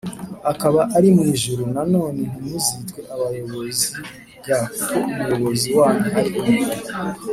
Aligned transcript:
akaba 0.51 0.81
ari 0.97 1.09
mu 1.15 1.23
ijuru 1.33 1.61
Nanone 1.73 2.21
ntimuzitwe 2.31 2.99
abayobozi 3.13 3.89
g 4.45 4.47
kuko 4.65 4.93
Umuyobozi 5.07 5.67
wanyu 5.79 6.09
ari 6.19 6.29
umwe 6.41 6.63